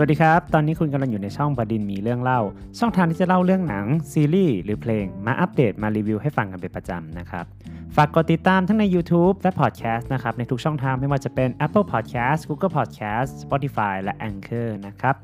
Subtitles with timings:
[0.00, 2.40] สวัสดีครับ ตอนนี้คุณกำลังอยู่ในช่องบดินมีเรื่องเล่า
[2.78, 7.44] ช่องทางที่จะเล่าเรื่องหนัง ซีรีส์หรือเพลง มาอัปเดตมารีวิวให้ฟังกันเป็นประจำนะครับ
[7.96, 15.14] ฝากกดติดตามทั้งใน YouTube และ Podcast นะครับ ในทุกช่องทางไม่ว่าจะเป็น Apple Podcast Google Podcast Spotify และ Anchor นะครับ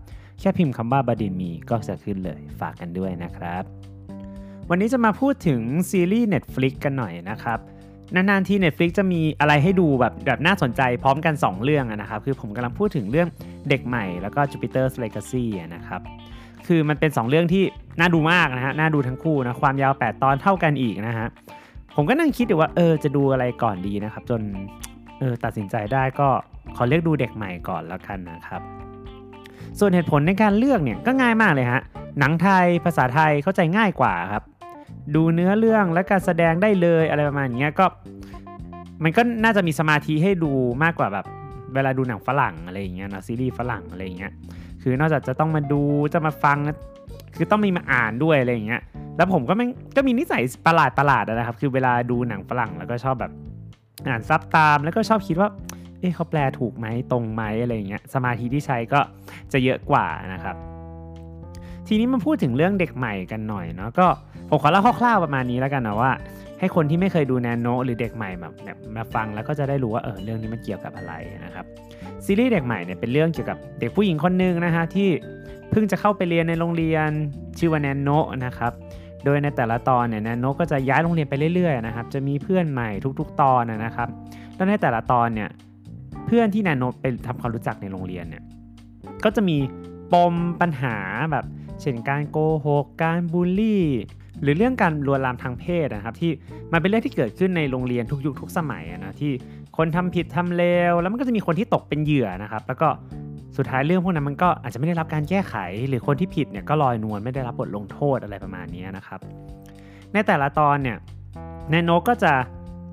[0.41, 3.63] แค่พิมพ์คำว่าบดินมีก็จะขึ้นเลย ฝากกันด้วยนะครับ
[4.71, 5.61] วันนี้จะมาพูดถึง
[5.91, 7.59] ซีรีส์ Netflix กันหน่อยนะครับ
[8.15, 13.29] นานๆ ที่ Netflix จะมีอะไรให้ดูแบบแบบน่าสนใจพร้อมกัน 2 เรื่องนะครับ คือผมกำลังพูดถึงเรื่อง
[13.69, 16.01] เด็กใหม่แล้วก็ Jupiter's Legacy นะครับ
[16.67, 17.65] คือมันเป็น 2 เรื่องที่
[18.01, 21.27] น่าดูมากนะฮะ น่าดูทั้งคู่นะ ความยาว 8 ตอนเท่ากันอีกนะฮะ
[21.97, 24.41] ผมก็นั่งคิดอยู่ว่าเออจะดูอะไรก่อนดีนะครับ จน
[25.21, 26.29] เออตัดสินใจได้ก็
[26.77, 28.63] ขอเลือกดูเด็กใหม่ก่อนแล้วกันนะครับ
[29.79, 31.83] ส่วนเหตุผลในการเลือกเนี่ยก็ง่ายมากเลยฮะ
[32.19, 34.43] หนังไทยภาษาไทยเข้าใจง่ายกว่าครับ
[35.15, 37.87] ดูเนื้อเรื่องและการแสดงได้เลยอะไรประมาณนี้ก็
[39.03, 40.53] มันก็น่าจะมีสมาธิให้ดู
[40.85, 41.27] มากกว่าแบบ
[41.75, 44.33] เวลาดูหนังฝรั่งอะไรอย่างเงี้ยนะซีรีส์ฝรั่งอะไรอย่างเงี้ย
[44.83, 45.83] คือนอกจากจะต้องมาดู
[46.15, 46.59] จะมาฟัง
[47.37, 48.83] คือต้องมีมาอ่านด้วยอะไรอย่างเงี้ย
[49.17, 53.33] แล้วผมก็ไม่ก็มีนิสัยประหลาดประหลาดนะครับ คือเวลาดูหนังฝรั่งแล้วก็ชอบแบบ
[54.09, 55.49] อ่านซับตามแล้วก็ชอบคิดว่า
[56.01, 59.01] เอ๊ะเขาแปลถูกไหมตรงไหมอะไรอย่างเงี้ยสมาธิที่ใช้ก็
[59.53, 60.57] จะเยอะกว่านะครับ
[61.87, 64.07] ทีนี้มาพูดถึงเรื่องเด็กใหม่กันหน่อยเนาะก็
[64.49, 66.13] ผมขอเล่าคร่าวๆประมาณนี้แล้วกันนะว่า
[66.61, 71.13] ให้คนที่ไม่เคยดูแนนโนหรือเด็กใหม่แบบแบบมาฟังแล้วก็จะได้รู้ว่าเออเรื่องนี้มันเกี่ยวกับอะไร
[71.45, 71.65] นะครับ
[72.25, 75.09] ซีรีส์เด็กใหม่เนี่ยเป็นเรื่องเกี่ยวกับเด็กผู้หญิงคนหนึ่งนะฮะที่
[75.71, 77.11] เพิ่งจะเข้าไปเรียนในโรงเรียน
[77.59, 78.09] ชื่อว่าแนนโน
[78.45, 78.73] นะครับ
[79.25, 82.89] โดยในแต่ละตอนเนี่ยแนนโนก็จะย้ายโรงเรียนไปเรื่อยๆนะครับจะมีเพื่อนใหม่
[83.21, 84.09] ทุก ๆ ตอนนะครับ
[84.57, 85.51] แล้วในแต่ละตอนเนี่ย
[86.27, 88.43] เพื่อนที่แนนโนไปทำความรู้จักในโรงเรียนเนี่ย
[89.25, 89.57] ก็จะมี
[90.13, 90.97] ปมปัญหา
[91.33, 91.45] แบบ
[91.81, 93.85] เช่นการโกหกการบูลลี่
[94.43, 96.31] หรือเรื่องการลวนลามทางเพศนะครับที่
[96.73, 99.33] มันเป็นเรื่องที่เกิดขึ้นในโรงเรียนทุกยุคทุกสมัยนะที่
[99.77, 102.89] คนทำผิดทำเลวแล้วมันก็จะมีคนที่ตกเป็นเหยื่อนะครับ แล้วก็
[103.57, 105.55] สุดท้ายเรื่องพวกนั้นมันก็อาจจะไม่ได้รับการแก้ไข
[105.89, 109.21] หรือคนที่ผิดเนี่ยก็ลอยนวลไม่ได้รับบทลงโทษอะไรประมาณนี้นะครับ
[110.13, 110.99] ในแต่ละตอนเนี่ย
[111.71, 112.33] แนโนก็จะ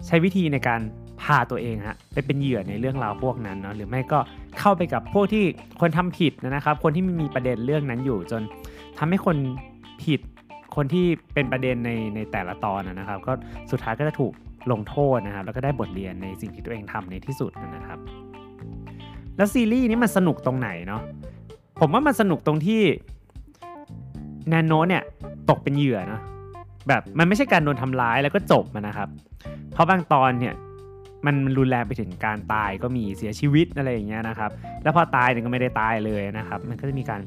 [0.07, 0.81] ใช้วิธีในการ
[1.21, 4.19] พาตัวเองฮะไปเป็นเหยื่อในเรื่องราวพวกนั้นเนาะหรือไม่ก็
[4.59, 5.43] เข้าไปกับพวกที่
[5.81, 8.41] คนทำผิดนะครับ คนที่มีประเด็นเรื่องนั้นอยู่จน
[8.97, 9.37] ทำให้คน
[10.03, 10.19] ผิด
[10.75, 13.33] คนที่เป็นประเด็นในในแต่ละตอนนะครับ ก็
[13.71, 14.33] สุดท้ายก็จะถูก
[14.71, 17.99] ลงโทษนะครับ แล้วก็ได้บทเรียนในสิ่งที่ตัวเองทำในที่สุดนะครับ
[19.37, 21.01] แล้วซีรีส์นี้มันสนุกตรงไหนเนาะ
[21.79, 22.81] ผมว่ามันสนุกตรงที่
[24.49, 25.03] แนนโนเนี่ย
[25.49, 26.19] ตกเป็นเหยื่อนะ
[26.87, 29.09] แบบมันไม่ใช่การโดนทำร้ายแล้วก็จบมันนะครับ
[29.73, 30.53] เพราะบางตอนเนี่ย
[31.25, 34.51] มันรุนแรงไปถึงการตายก็มีเสียชีวิตอะไรอย่างเงี้ยนะครับ
[34.83, 37.21] แล้วพอตายเนี่ยก็ไม่ได้ตายเลยนะครับ มันก็จะมีการ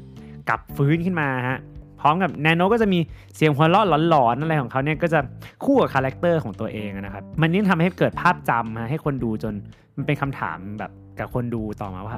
[0.49, 1.57] กลับฟื้นขึ้นมาฮะ
[2.05, 2.99] พร้อมกับแนนโน๊ะก็จะมี
[3.35, 5.19] เสียงหัวเราะหลอนๆอะไรของเขาเนี่ยก็จะ
[5.65, 9.53] คู่กับ character ของตัวเองนะครับ มันนี่ทำให้เกิดภาพจำให้คนดูจน
[9.95, 12.17] มันเป็นคำถามแบบกับคนดูต่อมาว่า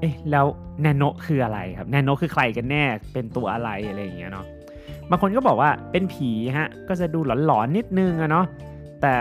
[0.00, 0.46] เอ๊ะแล้ว
[0.82, 4.46] แนนโน๊ะคืออะไรครับแนนโน๊ะคือใครกันแน่เป็นตัวอะไรอะไรอย่างเงี้ยเนาะ
[5.10, 8.46] บางคนก็บอกว่าเป็นผีฮะก็จะดูหลอนๆนิดนึงอะเนาะ
[9.02, 9.12] แต่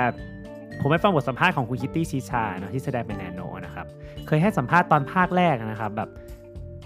[0.79, 3.85] ผมไปฟังบทสัมภาษณ์ของคุณคิทตี้ชิชาเนาะที่แสดงเป็นแนนโน๊ะนะครับ
[4.27, 6.09] เคยให้สัมภาษณ์ตอนภาคแรกนะครับแบบ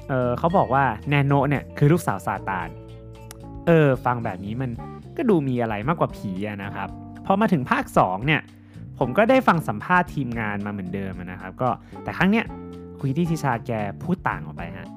[0.10, 2.68] เออเขาบอกว่าแนนโน๊ะเนี่ยคือลูกสาวซาตาน
[3.70, 4.72] เออ ฟังแบบนี้มัน
[5.18, 6.90] ก็ดูมีอะไรมากกว่าผีนะครับ
[7.26, 8.42] พอมาถึงภาค 2 เนี่ย
[9.00, 11.70] ผมก็ได้ฟังสัมภาษณ์ทีมงานมาเหมือนเดิมนะครับ ก็
[12.04, 12.46] แต่ครั้งเนี้ย
[12.98, 13.72] คุณคิทตี้ชิชาแก
[14.04, 14.88] พูดต่างออกไปฮะ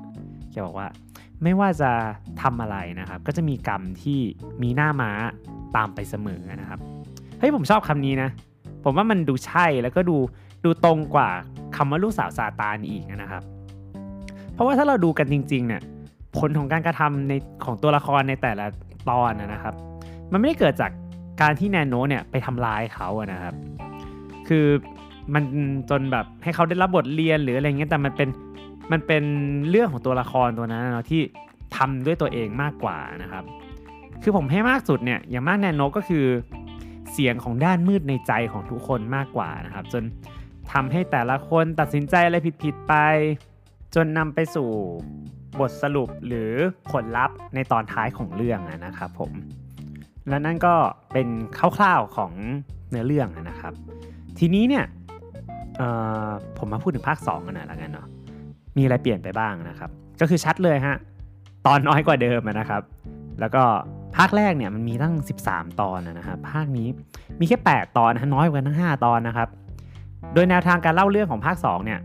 [0.50, 0.88] แกบอกว่า
[1.42, 1.90] ไม่ว่าจะ
[2.42, 4.20] ทำอะไรนะครับ ก็จะมีกรรมที่
[4.62, 5.10] มีหน้าม้า
[5.76, 6.80] ตามไปเสมอนะครับ
[7.38, 8.28] เฮ้ยผมชอบคำนี้นะ
[8.84, 10.16] ผมว่ามันดูใช่แล้วก็ดู
[10.64, 11.28] ดูตรงกว่า
[11.76, 13.42] คำว่าลูกสาวซาตานอีกนะครับ
[14.52, 15.82] เพราะว่าถ้าเราดูกันจริงๆเนี่ย
[16.38, 17.32] ผลของการกระทำใน
[17.64, 18.66] ของตัวละครในแต่ละ
[19.10, 19.74] ตอนนะครับ
[20.32, 20.90] มันไม่ได้เกิดจาก
[21.40, 23.54] การที่แนนโนเนี่ยไปทำร้ายเขาอะนะครับ
[24.48, 24.66] คือ
[25.34, 25.44] มัน
[25.90, 28.28] จนแบบให้เขาได้รับบทเรียนหรืออะไรเงี้ยแต่มันเป็น
[28.92, 29.24] มันเป็น
[29.70, 31.22] เรื่องของตัวละครตัวนั้นเนาะที่
[31.76, 33.44] ทำด้วยตัวเองมากกว่านะครับ
[34.22, 36.24] คือผมให้มากสุดเนี่ยอย่างมากแนนโนก็คือ
[37.12, 40.02] เสียงของด้านมืดในใจของทุกคนมากกว่านะครับ จน
[40.72, 42.94] ทำให้แต่ละคนตัดสินใจอะไรผิดๆไป
[43.94, 44.68] จนนำไปสู่
[45.60, 46.52] บทสรุปหรือ
[46.92, 49.32] ผลลัพธ์ในตอนท้ายของเรื่องนะครับผม
[50.28, 50.74] และนั่นก็
[51.12, 51.28] เป็น
[51.76, 52.32] คร่าวๆของ
[52.90, 53.72] เนื้อเรื่องนะครับ
[54.38, 54.84] ทีนี้เนี่ย
[56.58, 58.06] ผมมาพูดถึงภาค2กันหน่อยละกันเนาะ
[58.76, 59.90] มีอะไรเปลี่ยนไปบ้างนะครับ
[60.20, 60.96] ก็คือชัดเลยฮะ
[61.66, 62.82] ตอนน้อยกว่าเดิมนะครับ
[63.40, 63.62] แล้วก็
[64.16, 65.14] ภาคแรกเนี่ยมันมีตั้ง
[65.46, 66.88] 13 ตอนนะครับภาคนี้
[67.40, 69.48] มีแค่ 8 ตอนนะน้อยกว่าทั้ง 5 ตอนนะครับ
[70.34, 72.00] โดยแนวทางการเล่าเรื่องของภาค2เนี่ย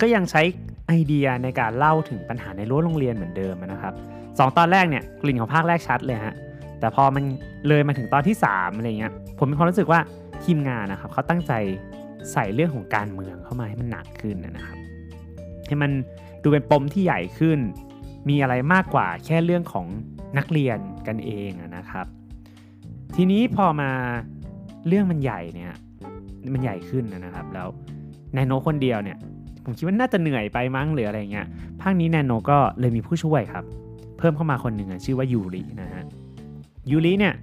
[0.00, 0.42] ก็ยังใช้
[0.86, 3.94] ไอเดียในการเล่าถึงปัญหาในรั้วโรงเรียนเหมือนเดิมนะครับ
[4.38, 6.34] สตอนแรกเนี่ยกลิ่นของภาคแรกชัดเลยฮะ
[6.80, 7.24] แต่พอมัน
[7.68, 10.00] เลยมาถึงตอนที่3อะไรเงี้ยผมมีความรู้สึกว่า
[10.44, 11.52] ทีมงานนะครับเขาตั้งใจ
[12.32, 14.78] ใส่เรื่องของการเมืองเข้ามาให้มันหนักขึ้นนะครับ
[15.66, 15.90] ให้มัน
[16.42, 17.58] ดูเป็นปมที่ใหญ่ขึ้น
[18.28, 19.86] มีอะไรมากกว่าแค่เรื่องของ
[20.38, 22.06] นักเรียนกันเองนะครับ
[23.16, 23.90] ทีนี้พอมา
[24.88, 25.72] เรื่องมันใหญ่เนี่ย
[26.54, 27.68] มันใหญ่ขึ้นนะครับ แล้ว
[28.34, 29.18] แนโนคนเดียวเนี่ย
[29.64, 31.46] ผมคิดว่าน่าจะเหนื่อยไปมั้งหรืออะไรเงี้ย
[31.80, 33.64] ภาคนี้แนโนก็เลยมีผู้ช่วยครับ
[34.18, 36.04] เพิ่มเข้ามาคนหนึ่งชื่อว่ายูรินะฮะ
[36.90, 37.34] ยูริเนี่ย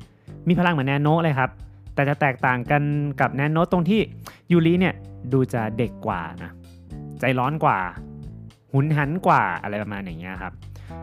[0.48, 1.50] มีพลังเหมือนแนโนเลยครับ
[1.96, 2.82] แต่จะแตกต่างกัน
[3.22, 4.00] กับแนโนตรงที่
[4.52, 4.94] ยูริเนี่ย
[5.34, 6.52] ดูจะเด็กกว่านะ
[7.20, 7.78] ใจร้อนกว่า
[8.74, 10.54] หุนหันกว่าอะไรประมาณอย่างเงี้ยครับ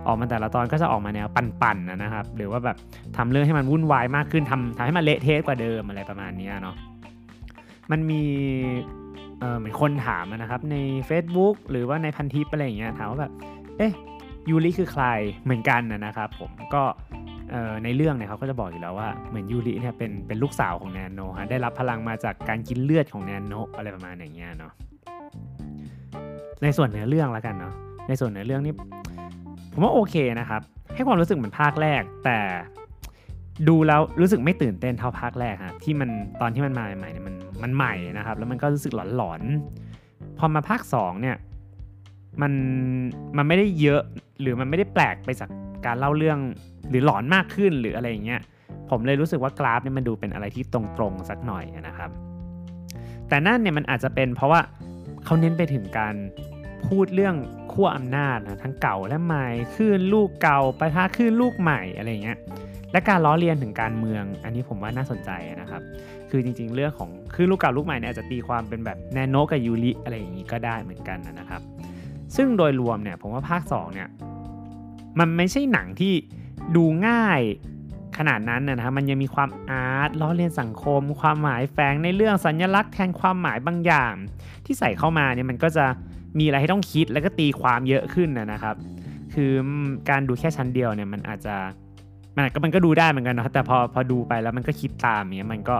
[0.06, 2.76] ออกมาแต่ละตอนก็จะออกมาแนวปั่นๆนะครับ หรือว่าแบบ
[3.16, 6.76] ทำเรื่องให้มันวุ่นวายมากขึ้นทำทำให้มันเละเทะกว่าเดิมอะไรประมาณนี้เนาะ
[7.90, 8.22] มันมี
[9.40, 10.76] เออเหมือนคนถามนะครับใน
[11.08, 13.32] Facebook หรือว่าในพันทิปอะไรอย่างเงี้ยถามว่าแบบ
[13.78, 13.92] เอ๊ะ
[14.48, 15.04] ยูริคือใคร
[15.44, 16.82] เหมือนกันนะครับผมก็
[17.84, 24.72] ในเรื่องเนี่ยเขาก็จะบอกอยู่แล้วว่าเหมือนยูริเนี่ยเป็นเป็นลูกสาวของแนนโนฮะได้รับพลังมาจากการกินเลือดของแนนโนอะไรประมาณอย่างเงี้ยเนาะ
[26.62, 27.74] ในส่วนเนื้อเรื่องแล้วกันเนาะ
[28.08, 28.74] ในส่วนเนื้อเรื่องนี่
[29.72, 30.60] ผมว่าโอเคนะครับ
[30.94, 32.38] ให้ความรู้สึกเหมือนภาคแรก แต่
[33.68, 36.10] ดูแล้วรู้สึกไม่ตื่นเต้นเท่าภาคแรกฮะที่มัน
[36.40, 41.36] ตอนที่มันมาใหม่เนี่ยมัน มันใหม่นะครับ แล้วมันก็รู้สึกหลอนๆ พอมาภาค2เนี่ย
[42.42, 42.52] มัน
[43.36, 44.02] มันไม่ได้เยอะ
[44.40, 45.50] หรือมันไม่ได้แปลกไปจาก
[45.86, 46.38] การเล่าเรื่อง
[46.90, 48.40] หรือหลอนมากขึ้นหรืออะไรอย่างเงี้ย
[48.90, 52.10] ผมเลยรู้สึกว่ากราฟเนี่ยมันดูเป็นอะไรที่ตรงๆสักหน่อยนะครับ
[53.28, 54.60] แต่นั่นเนี่ยมันอาจจะเป็นเพราะว่า
[55.24, 56.14] เขาเน้นไปถึงการ
[56.86, 57.36] พูดเรื่อง
[57.72, 59.46] ขั้วอำนาจนะทั้งเก่าและใหม่
[59.76, 62.38] ขึ้นลูกเก่าไปท่าขึ้นลูกใหม่อะไรเงี้ย
[62.92, 65.82] และการล้อเลียนถึงการเมือง อันนี้ผมว่าน่าสนใจนะครับ
[66.30, 71.60] คือจริงๆ เรื่องของคือลูกเก่าลูกใหม่เนี่ยอาจจะตีความเป็นแบบแนโนกับยูริอะไรอย่างนี้ก็ได้เหมือนกันนะครับ
[72.36, 74.08] ซึ่งโดยรวมเนี่ยผมว่าภาค2เนี่ย
[75.18, 76.14] มันไม่ใช่หนังที่
[76.76, 77.40] ดูง่าย
[78.18, 84.14] ขนาดนั้นนะครับมันยังมีความอาร์ตล้อเลียนสังคม ความหมายแฝงในเรื่องสัญลักษณ์แทนความหมายบางอย่าง
[84.64, 85.84] ที่ใส่เข้ามาเนี่ยมันก็จะ
[86.38, 88.76] มีอะไรให้ต้องคิดแล้วก็ตีความเยอะขึ้นนะครับ
[89.34, 89.50] คือ
[90.10, 91.56] การดูแค่ชั้นเดียวเนี่ยมันอาจจะ
[92.36, 95.76] มันก็มันก็ดูได้เหมือนกันนะแต่พอพอดูไปแล้วมันก็คิดตามเนี้ยมันก็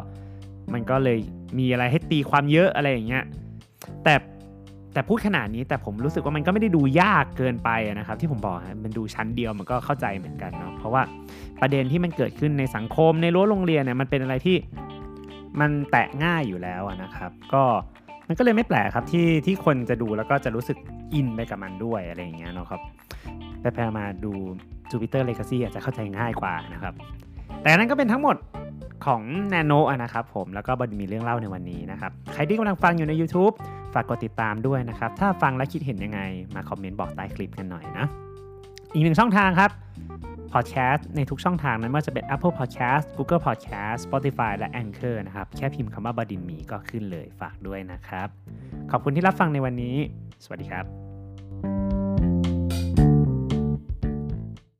[0.74, 1.18] มันก็เลย
[1.58, 3.24] มีอะไรให้ตีความเยอะอะไรอย่างเงี้ย
[4.04, 4.14] แต่
[4.92, 11.02] แต่พูดขนาดนี้แต่ผมรู้สึกว่ามันก็ไม่ได้ดูยากเกินไปนะครับ ที่ผมบอกมันดูชั้นเดียวมันก็เข้าใจเหมือนกันเนาะเพราะว่า
[11.60, 14.56] ประเด็นที่มันเกิดขึ้นในสังคมในรั้วโรงเรียนเนี่ยมันเป็นอะไรที่
[15.60, 17.62] มันแตะง่ายอยู่แล้วนะครับ ก็
[18.28, 20.78] มันก็เลยไม่แปลกครับที่ที่คนจะดูแล้วก็จะรู้สึก
[21.14, 22.80] อินไปกับมันด้วยอะไรอย่างเงี้ยเนาะครับ
[23.60, 24.32] ไปแพมาดู
[24.90, 26.94] จูปิเตอร์เลกาซี่อาจจะเข้าใจง่ายกว่านะครับ
[27.62, 28.36] แต่นั้นก็เป็นทั้งหมด
[29.08, 33.52] ของแนโนนะครับผมแล้วก็บดมีเรื่องเล่าในวันนี้นะครับ ใครที่กำลังฟังอยู่ใน YouTube
[33.94, 36.20] ฝากกดติดตามด้วยนะครับ ถ้าฟังและคิดเห็นยังไง
[36.54, 38.06] มาคอมเมนต์บอกใต้คลิปกันหน่อยนะ
[38.92, 39.70] อีกหนึ่งช่องทางครับ
[40.52, 48.28] พอดแคสต์ในทุกช่องทางนั้นว่าจะเป็น Apple Podcast Google Podcast Spotify และ Anchor นะครับ แค่พิมพ์คำว่าบดินมีก็ขึ้นเลยฝากด้วยนะครับ
[48.90, 49.96] ขอบคุณที่รับฟังในวันนี้
[50.44, 51.07] สวัสดีครับ